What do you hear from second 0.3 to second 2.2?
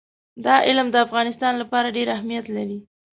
دا علم د افغانستان لپاره ډېر